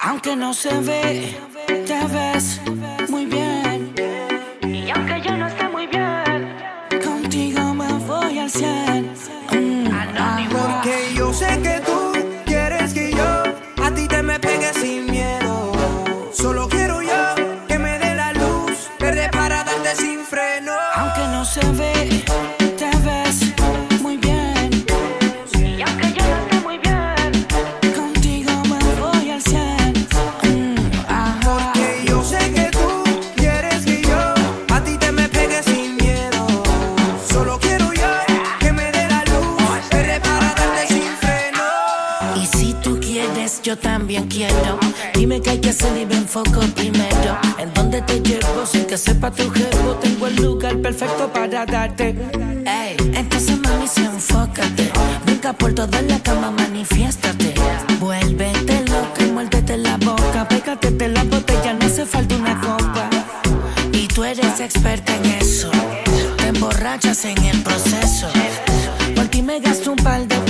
Aunque 0.00 0.34
no 0.34 0.52
se 0.52 0.76
ve, 0.80 1.38
te 1.68 2.06
ves 2.08 2.60
muy 3.08 3.26
bien. 3.26 3.94
Y 4.64 4.90
aunque 4.90 5.22
yo 5.24 5.36
no 5.36 5.46
esté 5.46 5.68
muy 5.68 5.86
bien, 5.86 6.52
Contigo 7.04 7.74
me 7.74 7.92
voy 8.06 8.40
al 8.40 8.50
cien. 8.50 9.12
Mm, 9.52 9.86
ah. 9.92 10.48
Porque 10.50 11.14
yo 11.14 11.32
sé 11.32 11.46
que 11.62 11.80
tú 11.86 12.12
quieres 12.44 12.92
que 12.92 13.12
yo 13.12 13.44
a 13.84 13.90
ti 13.94 14.08
te 14.08 14.24
me 14.24 14.40
pegue 14.40 14.74
sin 14.74 15.08
miedo. 15.08 15.70
Solo 16.32 16.68
quiero 16.68 17.02
yo 17.02 17.36
que 17.68 17.78
me 17.78 18.00
dé 18.00 18.16
la 18.16 18.32
luz, 18.32 18.90
verde 18.98 19.28
para 19.30 19.62
darte 19.62 19.94
sin 19.94 20.24
freno. 20.24 20.72
Aunque 20.96 21.20
no 21.28 21.44
se 21.44 21.60
ve, 21.72 21.95
también 43.76 44.28
quiero. 44.28 44.78
Dime 45.14 45.40
qué 45.40 45.50
hay 45.50 45.60
que 45.60 45.70
hacer 45.70 45.96
y 45.96 46.06
me 46.06 46.16
enfoco 46.16 46.60
primero. 46.74 47.38
En 47.58 47.72
dónde 47.74 48.02
te 48.02 48.20
llevo 48.20 48.66
sin 48.66 48.84
que 48.84 48.96
sepa 48.98 49.30
tu 49.30 49.50
jefe. 49.50 49.76
Tengo 50.02 50.26
el 50.26 50.36
lugar 50.36 50.76
perfecto 50.78 51.30
para 51.32 51.66
darte. 51.66 52.14
Ey, 52.66 52.96
entonces 53.14 53.58
mami, 53.60 53.86
sí, 53.86 54.04
enfócate. 54.04 54.90
Nunca 55.26 55.52
por 55.52 55.72
toda 55.74 56.02
la 56.02 56.18
cama, 56.20 56.50
manifiéstate. 56.50 57.54
Vuélvete 58.00 58.84
loca 58.84 59.22
y 59.22 59.30
muérdete 59.30 59.76
la 59.76 59.96
boca. 59.96 60.46
Pégate 60.48 61.08
la 61.08 61.24
botella, 61.24 61.74
no 61.74 61.86
hace 61.86 62.04
falta 62.04 62.34
una 62.36 62.60
copa. 62.60 63.10
Y 63.92 64.06
tú 64.08 64.24
eres 64.24 64.60
experta 64.60 65.14
en 65.16 65.24
eso. 65.26 65.70
Te 66.38 66.48
emborrachas 66.48 67.24
en 67.24 67.38
el 67.44 67.62
proceso. 67.62 68.28
Por 69.14 69.28
ti 69.28 69.42
me 69.42 69.60
gasto 69.60 69.92
un 69.92 69.98
par 69.98 70.26
de 70.26 70.45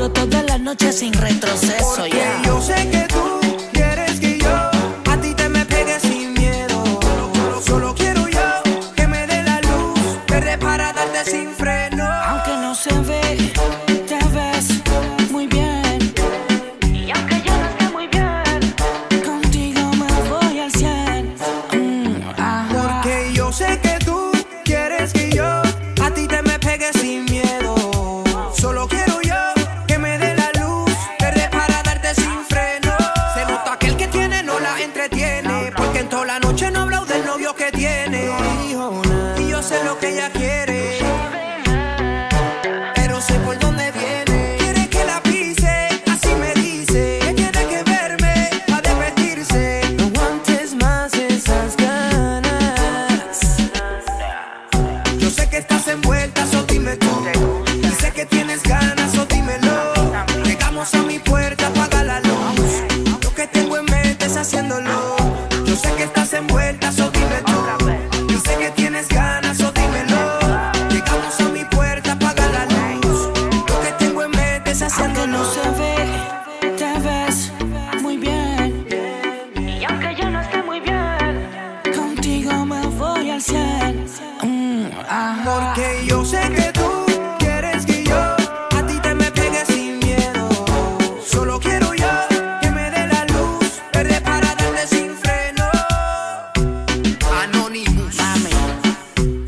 duro 0.00 0.12
toda 0.12 0.42
la 0.44 0.58
noche 0.58 0.92
sin 0.92 1.12
retroceso. 1.12 1.96
Porque 1.96 2.10
yeah. 2.10 2.42
yo 2.44 2.60
sé 2.60 2.88
que 2.90 3.06
tú 3.08 3.40
quieres 3.72 4.18
que 4.20 4.38
yo 4.38 4.70
a 5.10 5.16
ti 5.20 5.34
te 5.34 5.48
me 5.48 5.64
pegue 5.66 6.00
sin 6.00 6.32
miedo. 6.32 6.82
Solo 7.60 7.94
quiero 7.94 8.26
yo 8.28 8.62
que 8.96 9.06
me 9.06 9.26
dé 9.26 9.42
la 9.42 9.60
luz, 9.60 10.00
verde 10.26 10.56
para 10.58 10.92
darte 10.92 11.30
sin 11.30 11.50
freno. 11.50 12.04
Aunque 12.04 12.52
no 12.56 12.74
se 12.74 12.94
ve, 13.00 13.52
sé 39.62 39.84
lo 39.84 39.98
que 39.98 40.08
ella 40.08 40.30
quiere, 40.30 40.49
Porque 85.10 86.06
yo 86.06 86.24
sé 86.24 86.40
que 86.54 86.70
tú 86.72 86.88
quieres 87.40 87.84
que 87.84 88.04
yo 88.04 88.16
a 88.16 88.86
ti 88.86 88.96
te 89.00 89.12
me 89.12 89.28
pegue 89.32 89.66
sin 89.66 89.98
miedo. 89.98 90.48
Solo 91.26 91.58
quiero 91.58 91.92
yo 91.94 92.06
que 92.60 92.70
me 92.70 92.92
dé 92.92 93.08
la 93.08 93.24
luz, 93.24 93.82
verde 93.92 94.20
para 94.20 94.54
darte 94.54 94.86
sin 94.86 95.16
freno. 95.16 95.68
Anonymous, 97.42 98.16
Mami, 98.18 98.50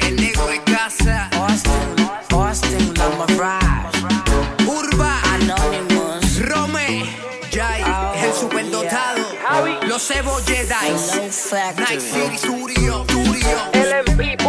el 0.01 0.17
negro 0.17 0.47
de 0.49 0.61
casa, 0.65 1.31
Austin, 1.47 2.11
Austin, 2.31 2.95
Lama 2.95 3.27
Urba, 4.67 5.21
Anonymous. 5.35 6.41
Rome, 6.41 7.07
Jai, 7.53 7.85
el 8.21 8.33
superdotado, 8.35 9.21
los 9.87 10.11
Evo 10.11 10.39
Jedi. 10.45 10.91
Night 11.77 12.01
City 12.01 12.37
Studio, 12.37 13.05
Studio, 13.05 13.59
LMP 13.75 14.43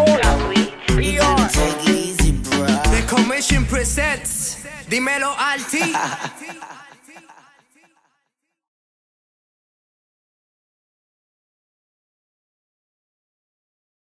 take 1.53 1.89
it 1.89 1.89
easy, 1.89 2.31
bro. 2.31 2.65
The 2.65 3.03
Commission 3.07 3.65
Presents, 3.65 4.57
dímelo 4.89 5.33
Alti. 5.37 5.93